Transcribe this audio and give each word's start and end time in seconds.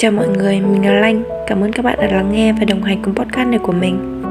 Chào 0.00 0.10
mọi 0.12 0.28
người, 0.28 0.60
mình 0.60 0.86
là 0.86 0.92
Lanh. 0.92 1.22
Cảm 1.46 1.60
ơn 1.60 1.72
các 1.72 1.84
bạn 1.84 1.98
đã 2.00 2.06
lắng 2.06 2.32
nghe 2.32 2.52
và 2.52 2.64
đồng 2.64 2.82
hành 2.82 3.02
cùng 3.02 3.14
podcast 3.14 3.48
này 3.48 3.58
của 3.58 3.72
mình. 3.72 4.22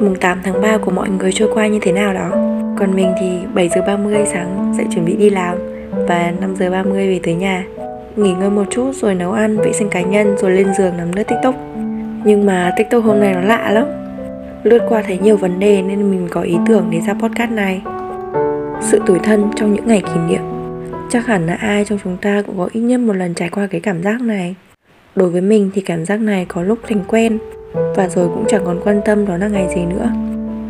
Mùng 0.00 0.14
8 0.20 0.38
tháng 0.44 0.62
3 0.62 0.78
của 0.78 0.90
mọi 0.90 1.08
người 1.08 1.32
trôi 1.32 1.50
qua 1.54 1.66
như 1.66 1.78
thế 1.82 1.92
nào 1.92 2.14
đó? 2.14 2.30
Còn 2.78 2.94
mình 2.94 3.12
thì 3.20 3.38
7 3.54 3.68
giờ 3.68 3.82
30 3.86 4.24
sáng 4.26 4.74
sẽ 4.78 4.84
chuẩn 4.94 5.04
bị 5.04 5.16
đi 5.16 5.30
làm. 5.30 5.56
Và 6.08 6.32
5 6.40 6.56
giờ 6.56 6.70
30 6.70 7.08
về 7.08 7.20
tới 7.22 7.34
nhà. 7.34 7.64
Nghỉ 8.16 8.32
ngơi 8.32 8.50
một 8.50 8.64
chút 8.70 8.92
rồi 8.94 9.14
nấu 9.14 9.32
ăn, 9.32 9.56
vệ 9.56 9.72
sinh 9.72 9.88
cá 9.88 10.00
nhân 10.00 10.36
rồi 10.38 10.50
lên 10.50 10.74
giường 10.78 10.96
nằm 10.96 11.12
lướt 11.12 11.24
tiktok. 11.24 11.54
Nhưng 12.24 12.46
mà 12.46 12.72
tiktok 12.76 13.04
hôm 13.04 13.20
nay 13.20 13.34
nó 13.34 13.40
lạ 13.40 13.70
lắm. 13.70 13.86
Lướt 14.62 14.86
qua 14.88 15.02
thấy 15.02 15.18
nhiều 15.18 15.36
vấn 15.36 15.60
đề 15.60 15.82
nên 15.82 16.10
mình 16.10 16.28
có 16.30 16.40
ý 16.40 16.56
tưởng 16.68 16.88
để 16.90 17.00
ra 17.00 17.14
podcast 17.14 17.50
này. 17.50 17.82
Sự 18.80 19.00
tủi 19.06 19.18
thân 19.18 19.50
trong 19.56 19.74
những 19.74 19.86
ngày 19.86 20.00
kỷ 20.00 20.20
niệm. 20.28 20.42
Chắc 21.10 21.26
hẳn 21.26 21.46
là 21.46 21.54
ai 21.54 21.84
trong 21.84 21.98
chúng 22.04 22.16
ta 22.16 22.42
cũng 22.46 22.58
có 22.58 22.68
ít 22.72 22.80
nhất 22.80 23.00
một 23.00 23.12
lần 23.12 23.34
trải 23.34 23.48
qua 23.48 23.66
cái 23.66 23.80
cảm 23.80 24.02
giác 24.02 24.20
này. 24.20 24.54
Đối 25.16 25.28
với 25.30 25.40
mình 25.40 25.70
thì 25.74 25.80
cảm 25.80 26.04
giác 26.04 26.20
này 26.20 26.46
có 26.48 26.62
lúc 26.62 26.78
thành 26.88 27.04
quen 27.08 27.38
Và 27.96 28.08
rồi 28.08 28.28
cũng 28.28 28.44
chẳng 28.48 28.62
còn 28.64 28.80
quan 28.84 29.00
tâm 29.04 29.26
đó 29.26 29.36
là 29.36 29.48
ngày 29.48 29.66
gì 29.74 29.82
nữa. 29.84 30.10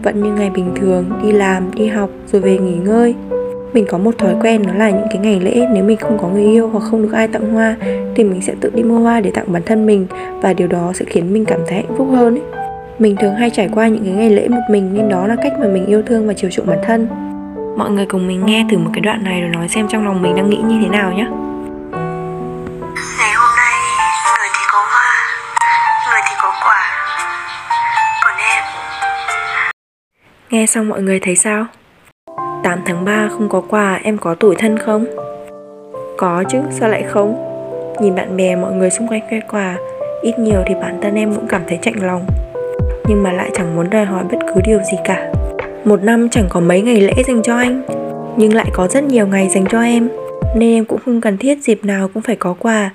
Vẫn 0.03 0.23
như 0.23 0.31
ngày 0.33 0.51
bình 0.51 0.71
thường, 0.77 1.05
đi 1.23 1.33
làm, 1.33 1.71
đi 1.75 1.87
học 1.87 2.11
rồi 2.33 2.43
về 2.43 2.59
nghỉ 2.59 2.75
ngơi. 2.75 3.15
Mình 3.73 3.87
có 3.89 3.99
một 3.99 4.19
thói 4.19 4.35
quen 4.43 4.67
đó 4.67 4.73
là 4.77 4.91
những 4.91 5.07
cái 5.11 5.19
ngày 5.19 5.41
lễ 5.41 5.67
nếu 5.75 5.85
mình 5.85 5.97
không 5.97 6.19
có 6.19 6.29
người 6.29 6.45
yêu 6.45 6.69
hoặc 6.69 6.81
không 6.81 7.03
được 7.03 7.13
ai 7.13 7.29
tặng 7.29 7.53
hoa 7.53 7.77
Thì 8.15 8.25
mình 8.25 8.43
sẽ 8.43 8.55
tự 8.61 8.71
đi 8.75 8.83
mua 8.83 8.99
hoa 8.99 9.21
để 9.21 9.31
tặng 9.35 9.53
bản 9.53 9.63
thân 9.67 9.87
mình 9.87 10.07
Và 10.43 10.53
điều 10.53 10.69
đó 10.69 10.93
sẽ 10.95 11.05
khiến 11.09 11.33
mình 11.33 11.45
cảm 11.45 11.61
thấy 11.67 11.77
hạnh 11.77 11.97
phúc 11.99 12.09
hơn 12.11 12.35
ấy. 12.35 12.63
Mình 12.99 13.17
thường 13.17 13.35
hay 13.35 13.51
trải 13.51 13.69
qua 13.75 13.89
những 13.89 14.05
cái 14.05 14.13
ngày 14.13 14.31
lễ 14.31 14.49
một 14.49 14.63
mình 14.71 14.95
nên 14.95 15.09
đó 15.09 15.27
là 15.27 15.37
cách 15.37 15.53
mà 15.61 15.69
mình 15.69 15.87
yêu 15.87 16.03
thương 16.03 16.27
và 16.27 16.33
chiều 16.33 16.51
chuộng 16.51 16.67
bản 16.67 16.79
thân. 16.83 17.09
Mọi 17.77 17.91
người 17.91 18.07
cùng 18.07 18.27
mình 18.27 18.47
nghe 18.47 18.67
thử 18.71 18.79
một 18.79 18.91
cái 18.95 19.01
đoạn 19.01 19.25
này 19.25 19.41
rồi 19.41 19.51
nói 19.51 19.69
xem 19.69 19.87
trong 19.89 20.05
lòng 20.05 20.23
mình 20.23 20.37
đang 20.37 20.51
nghĩ 20.51 20.59
như 20.69 20.79
thế 20.83 20.89
nào 20.89 21.13
nhé 21.13 21.27
Nghe 30.57 30.67
xong 30.67 30.89
mọi 30.89 31.03
người 31.03 31.21
thấy 31.21 31.37
sao? 31.37 31.67
8 32.63 32.79
tháng 32.87 33.05
3 33.05 33.29
không 33.29 33.49
có 33.49 33.61
quà 33.61 34.01
em 34.03 34.19
có 34.19 34.35
tủi 34.35 34.55
thân 34.57 34.79
không? 34.79 35.05
Có 36.19 36.45
chứ, 36.49 36.59
sao 36.71 36.89
lại 36.89 37.03
không? 37.03 37.35
Nhìn 38.01 38.15
bạn 38.15 38.37
bè 38.37 38.57
mọi 38.57 38.73
người 38.73 38.91
xung 38.91 39.09
quanh 39.09 39.21
khoe 39.29 39.41
quà 39.51 39.77
Ít 40.23 40.39
nhiều 40.39 40.63
thì 40.67 40.75
bản 40.75 40.99
thân 41.03 41.15
em 41.15 41.35
cũng 41.35 41.49
cảm 41.49 41.63
thấy 41.69 41.79
chạnh 41.83 42.07
lòng 42.07 42.27
Nhưng 43.09 43.23
mà 43.23 43.33
lại 43.33 43.51
chẳng 43.55 43.77
muốn 43.77 43.91
đòi 43.91 44.05
hỏi 44.05 44.25
bất 44.33 44.39
cứ 44.47 44.61
điều 44.67 44.79
gì 44.79 44.99
cả 45.05 45.33
Một 45.85 46.03
năm 46.03 46.29
chẳng 46.29 46.47
có 46.49 46.61
mấy 46.61 46.81
ngày 46.83 47.01
lễ 47.01 47.15
dành 47.27 47.43
cho 47.43 47.57
anh 47.57 47.83
Nhưng 48.37 48.55
lại 48.55 48.71
có 48.73 48.89
rất 48.89 49.05
nhiều 49.05 49.27
ngày 49.27 49.49
dành 49.49 49.65
cho 49.71 49.81
em 49.81 50.09
Nên 50.57 50.73
em 50.75 50.85
cũng 50.85 51.01
không 51.05 51.21
cần 51.21 51.39
thiết 51.39 51.59
dịp 51.63 51.85
nào 51.85 52.09
cũng 52.15 52.23
phải 52.23 52.37
có 52.37 52.55
quà 52.59 52.91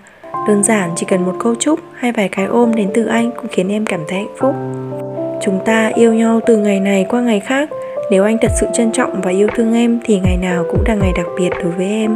Đơn 0.47 0.63
giản 0.63 0.89
chỉ 0.95 1.05
cần 1.09 1.25
một 1.25 1.35
câu 1.39 1.55
chúc 1.59 1.79
hay 1.93 2.11
vài 2.11 2.29
cái 2.29 2.45
ôm 2.45 2.75
đến 2.75 2.89
từ 2.93 3.05
anh 3.05 3.31
cũng 3.31 3.47
khiến 3.51 3.71
em 3.71 3.85
cảm 3.85 4.01
thấy 4.07 4.19
hạnh 4.19 4.35
phúc 4.37 4.55
Chúng 5.43 5.59
ta 5.65 5.91
yêu 5.95 6.13
nhau 6.13 6.39
từ 6.45 6.57
ngày 6.57 6.79
này 6.79 7.05
qua 7.09 7.21
ngày 7.21 7.39
khác. 7.39 7.69
Nếu 8.11 8.23
anh 8.23 8.37
thật 8.41 8.51
sự 8.59 8.67
trân 8.73 8.91
trọng 8.91 9.21
và 9.21 9.31
yêu 9.31 9.47
thương 9.55 9.73
em 9.73 9.99
thì 10.03 10.19
ngày 10.19 10.37
nào 10.37 10.65
cũng 10.71 10.83
là 10.87 10.95
ngày 10.95 11.11
đặc 11.17 11.25
biệt 11.39 11.49
đối 11.63 11.71
với 11.71 11.85
em. 11.85 12.15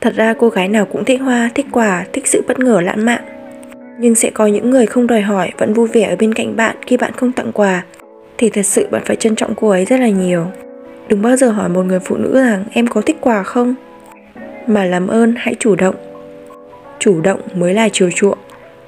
Thật 0.00 0.14
ra 0.14 0.34
cô 0.38 0.48
gái 0.48 0.68
nào 0.68 0.86
cũng 0.86 1.04
thích 1.04 1.20
hoa, 1.20 1.50
thích 1.54 1.66
quà, 1.72 2.04
thích 2.12 2.26
sự 2.26 2.44
bất 2.48 2.58
ngờ 2.58 2.80
lãng 2.80 3.04
mạn. 3.04 3.20
Nhưng 3.98 4.14
sẽ 4.14 4.30
có 4.30 4.46
những 4.46 4.70
người 4.70 4.86
không 4.86 5.06
đòi 5.06 5.20
hỏi 5.20 5.50
vẫn 5.58 5.72
vui 5.72 5.88
vẻ 5.88 6.02
ở 6.02 6.16
bên 6.16 6.34
cạnh 6.34 6.56
bạn 6.56 6.76
khi 6.86 6.96
bạn 6.96 7.12
không 7.16 7.32
tặng 7.32 7.52
quà. 7.52 7.84
Thì 8.38 8.50
thật 8.50 8.62
sự 8.62 8.88
bạn 8.90 9.02
phải 9.04 9.16
trân 9.16 9.36
trọng 9.36 9.54
cô 9.54 9.68
ấy 9.68 9.84
rất 9.84 10.00
là 10.00 10.08
nhiều. 10.08 10.46
Đừng 11.08 11.22
bao 11.22 11.36
giờ 11.36 11.48
hỏi 11.50 11.68
một 11.68 11.82
người 11.82 12.00
phụ 12.00 12.16
nữ 12.16 12.34
rằng 12.34 12.64
em 12.72 12.86
có 12.86 13.00
thích 13.00 13.16
quà 13.20 13.42
không? 13.42 13.74
Mà 14.66 14.84
làm 14.84 15.06
ơn 15.06 15.34
hãy 15.36 15.54
chủ 15.58 15.74
động. 15.74 15.94
Chủ 17.04 17.20
động 17.20 17.40
mới 17.54 17.74
là 17.74 17.88
chiều 17.92 18.10
chuộng. 18.10 18.38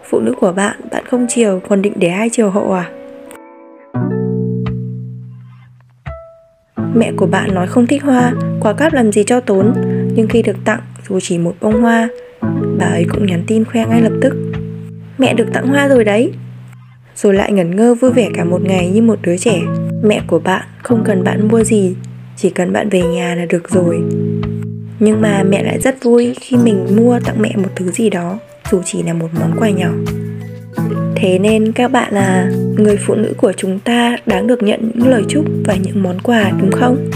Phụ 0.05 0.21
nữ 0.21 0.35
của 0.41 0.53
bạn, 0.53 0.81
bạn 0.91 1.05
không 1.07 1.27
chiều 1.29 1.61
còn 1.69 1.83
định 1.83 1.93
để 1.97 2.09
ai 2.09 2.31
chiều 2.33 2.51
hậu 2.51 2.73
à? 2.73 2.91
Mẹ 6.95 7.13
của 7.17 7.27
bạn 7.27 7.55
nói 7.55 7.67
không 7.67 7.87
thích 7.87 8.03
hoa, 8.03 8.33
quả 8.61 8.73
cáp 8.73 8.93
làm 8.93 9.13
gì 9.13 9.25
cho 9.25 9.41
tốn. 9.41 9.75
Nhưng 10.15 10.29
khi 10.29 10.43
được 10.43 10.57
tặng, 10.65 10.81
dù 11.09 11.21
chỉ 11.21 11.39
một 11.39 11.55
bông 11.61 11.83
hoa 11.83 12.09
Bà 12.79 12.87
ấy 12.87 13.07
cũng 13.11 13.27
nhắn 13.27 13.43
tin 13.47 13.65
khoe 13.65 13.87
ngay 13.87 14.03
lập 14.03 14.13
tức. 14.23 14.35
Mẹ 15.19 15.35
được 15.35 15.49
tặng 15.53 15.69
hoa 15.69 15.89
rồi 15.89 16.05
đấy. 16.05 16.33
Rồi 17.17 17.35
lại 17.35 17.53
ngẩn 17.53 17.77
ngơ 17.77 17.95
vui 17.95 18.13
vẻ 18.13 18.29
cả 18.35 18.45
một 18.45 18.63
ngày 18.63 18.91
như 18.91 19.03
một 19.03 19.19
đứa 19.23 19.37
trẻ. 19.37 19.61
Mẹ 20.03 20.23
của 20.27 20.39
bạn 20.39 20.63
không 20.83 21.03
cần 21.05 21.25
bạn 21.25 21.49
mua 21.49 21.65
gì 21.65 21.97
Chỉ 22.37 22.51
cần 22.51 22.73
bạn 22.73 22.89
về 22.89 23.03
nhà 23.03 23.35
là 23.35 23.45
được 23.45 23.71
rồi. 23.71 24.03
Nhưng 24.99 25.21
mà 25.21 25.43
mẹ 25.43 25.63
lại 25.63 25.81
rất 25.81 26.05
vui 26.05 26.35
khi 26.41 26.57
mình 26.57 26.87
mua 26.97 27.21
tặng 27.21 27.43
mẹ 27.43 27.53
một 27.57 27.71
thứ 27.77 27.91
gì 27.91 28.11
đó 28.11 28.39
Dù 28.71 28.83
chỉ 28.85 29.03
là 29.03 29.13
một 29.13 29.29
món 29.41 29.57
quà 29.59 29.71
nhỏ 29.71 29.91
Thế 31.17 31.39
nên 31.39 31.73
các 31.73 31.93
bạn 31.93 32.15
là 32.15 32.51
người 32.79 32.97
phụ 32.97 33.15
nữ 33.15 33.35
của 33.37 33.53
chúng 33.57 33.79
ta 33.79 34.17
đáng 34.27 34.47
được 34.47 34.63
nhận 34.63 34.91
những 34.95 35.09
lời 35.09 35.23
chúc 35.29 35.45
và 35.65 35.75
những 35.75 36.03
món 36.03 36.21
quà 36.21 36.53
đúng 36.61 36.73
không? 36.73 37.11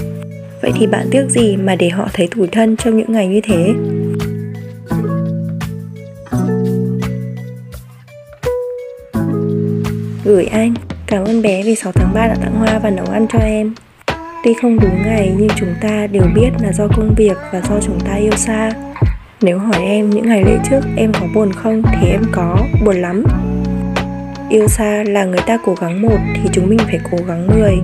Vậy 0.63 0.73
thì 0.79 0.87
bạn 0.87 1.07
tiếc 1.11 1.25
gì 1.29 1.57
mà 1.57 1.75
để 1.75 1.89
họ 1.89 2.09
thấy 2.13 2.29
tủi 2.37 2.47
thân 2.47 2.77
trong 2.77 2.97
những 2.97 3.13
ngày 3.13 3.29
như 3.29 3.41
thế? 3.41 3.73
Gửi 10.25 10.45
anh, 10.45 10.75
cảm 11.07 11.25
ơn 11.25 11.43
bé 11.43 11.63
vì 11.63 11.75
6 11.75 11.93
tháng 11.93 12.15
3 12.15 12.27
đã 12.27 12.35
tặng 12.35 12.55
hoa 12.55 12.79
và 12.79 12.91
nấu 12.91 13.07
ăn 13.07 13.27
cho 13.33 13.39
em. 13.39 13.75
Tuy 14.45 14.55
không 14.55 14.81
đúng 14.81 15.03
ngày 15.03 15.35
nhưng 15.39 15.49
chúng 15.57 15.75
ta 15.81 16.07
đều 16.07 16.23
biết 16.35 16.51
là 16.63 16.73
do 16.73 16.89
công 16.89 17.15
việc 17.17 17.37
và 17.53 17.61
do 17.61 17.81
chúng 17.81 18.01
ta 18.01 18.15
yêu 18.15 18.33
xa. 18.37 18.73
Nếu 19.41 19.59
hỏi 19.59 19.83
em 19.85 20.11
những 20.11 20.29
ngày 20.29 20.45
lễ 20.45 20.59
trước 20.71 20.81
em 20.97 21.13
có 21.13 21.27
buồn 21.35 21.53
không 21.53 21.83
thì 21.83 22.09
em 22.09 22.23
có, 22.33 22.59
buồn 22.85 22.97
lắm. 22.97 23.25
Yêu 24.51 24.69
xa 24.69 25.05
là 25.07 25.25
người 25.25 25.41
ta 25.47 25.59
cố 25.65 25.75
gắng 25.81 26.03
một 26.03 26.19
thì 26.35 26.51
chúng 26.53 26.69
mình 26.69 26.79
phải 26.79 27.01
cố 27.11 27.19
gắng 27.27 27.47
10 27.47 27.79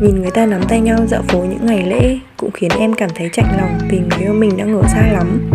Nhìn 0.00 0.22
người 0.22 0.30
ta 0.30 0.46
nắm 0.46 0.60
tay 0.68 0.80
nhau 0.80 0.98
dạo 1.06 1.22
phố 1.28 1.38
những 1.38 1.66
ngày 1.66 1.82
lễ 1.86 2.18
cũng 2.36 2.50
khiến 2.50 2.70
em 2.78 2.94
cảm 2.94 3.10
thấy 3.14 3.30
chạnh 3.32 3.56
lòng 3.58 3.78
vì 3.90 3.98
người 3.98 4.18
yêu 4.20 4.32
mình 4.32 4.56
đang 4.56 4.80
ở 4.80 4.82
xa 4.88 5.12
lắm. 5.12 5.50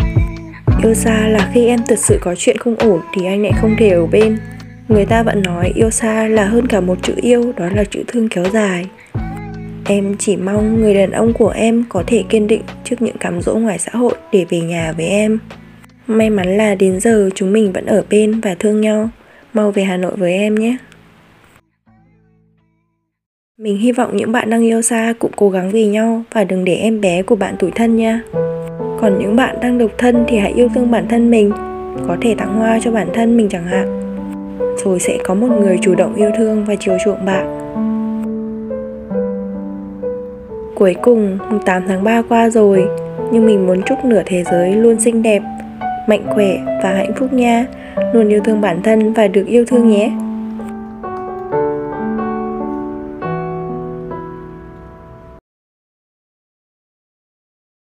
Yêu 0.84 0.94
xa 0.94 1.28
là 1.28 1.50
khi 1.54 1.68
em 1.68 1.80
thật 1.88 2.00
sự 2.00 2.20
có 2.22 2.36
chuyện 2.38 2.58
không 2.58 2.76
ổn 2.76 3.02
thì 3.14 3.26
anh 3.26 3.44
lại 3.44 3.52
không 3.62 3.76
thể 3.80 3.90
ở 3.90 4.06
bên. 4.06 4.38
Người 4.88 5.06
ta 5.06 5.24
vẫn 5.24 5.42
nói 5.42 5.72
yêu 5.76 5.90
xa 5.90 6.28
là 6.28 6.46
hơn 6.46 6.68
cả 6.68 6.80
một 6.80 6.98
chữ 7.02 7.14
yêu, 7.22 7.54
đó 7.58 7.66
là 7.76 7.84
chữ 7.84 8.04
thương 8.08 8.30
kéo 8.30 8.46
dài. 8.54 8.86
Em 9.86 10.16
chỉ 10.20 10.38
mong 10.38 10.82
người 10.82 10.94
đàn 10.94 11.12
ông 11.12 11.34
của 11.34 11.50
em 11.50 11.84
có 11.90 12.04
thể 12.08 12.24
kiên 12.30 12.48
định 12.48 12.62
trước 12.84 13.02
những 13.02 13.18
cám 13.18 13.42
dỗ 13.42 13.56
ngoài 13.56 13.80
xã 13.80 13.92
hội 13.94 14.14
để 14.32 14.46
về 14.50 14.60
nhà 14.60 14.94
với 14.98 15.06
em. 15.06 15.40
May 16.08 16.30
mắn 16.30 16.58
là 16.58 16.76
đến 16.76 17.00
giờ 17.00 17.30
chúng 17.36 17.54
mình 17.54 17.72
vẫn 17.74 17.86
ở 17.86 18.06
bên 18.10 18.42
và 18.42 18.56
thương 18.60 18.82
nhau. 18.82 19.10
Mau 19.54 19.72
về 19.72 19.84
Hà 19.84 19.98
Nội 19.98 20.16
với 20.16 20.34
em 20.34 20.56
nhé. 20.56 20.78
Mình 23.58 23.78
hy 23.78 23.92
vọng 23.92 24.18
những 24.18 24.32
bạn 24.32 24.50
đang 24.50 24.62
yêu 24.62 24.82
xa 24.82 25.14
cũng 25.20 25.32
cố 25.36 25.50
gắng 25.50 25.72
vì 25.72 25.86
nhau 25.86 26.24
và 26.32 26.44
đừng 26.44 26.66
để 26.66 26.76
em 26.76 27.02
bé 27.02 27.22
của 27.22 27.36
bạn 27.36 27.56
tủi 27.60 27.72
thân 27.72 27.96
nha. 27.96 28.22
Còn 29.02 29.20
những 29.20 29.36
bạn 29.36 29.58
đang 29.62 29.78
độc 29.78 29.92
thân 29.98 30.26
thì 30.28 30.38
hãy 30.38 30.54
yêu 30.54 30.70
thương 30.76 30.92
bản 30.92 31.08
thân 31.08 31.32
mình, 31.32 31.52
có 32.08 32.18
thể 32.22 32.36
tặng 32.38 32.60
hoa 32.60 32.80
cho 32.84 32.92
bản 32.92 33.08
thân 33.14 33.38
mình 33.38 33.50
chẳng 33.50 33.68
hạn. 33.68 34.00
Rồi 34.84 35.00
sẽ 35.00 35.18
có 35.24 35.34
một 35.34 35.48
người 35.60 35.78
chủ 35.82 35.96
động 35.96 36.16
yêu 36.16 36.32
thương 36.38 36.66
và 36.66 36.76
chiều 36.76 36.98
chuộng 37.06 37.26
bạn. 37.26 37.63
Cuối 40.76 40.96
cùng, 41.02 41.38
8 41.66 41.84
tháng 41.88 42.04
3 42.04 42.22
qua 42.30 42.50
rồi, 42.50 42.86
nhưng 43.32 43.46
mình 43.46 43.68
muốn 43.68 43.82
chúc 43.86 44.06
nửa 44.06 44.22
thế 44.26 44.44
giới 44.44 44.72
luôn 44.72 45.00
xinh 45.00 45.24
đẹp, 45.24 45.42
mạnh 46.08 46.24
khỏe 46.30 46.58
và 46.84 46.94
hạnh 46.94 47.12
phúc 47.16 47.34
nha. 47.34 47.66
Luôn 48.14 48.30
yêu 48.30 48.42
thương 48.44 48.62
bản 48.62 48.82
thân 48.84 49.14
và 49.14 49.28
được 49.28 49.48
yêu 49.48 49.66
thương 49.66 49.90
nhé. 49.90 50.12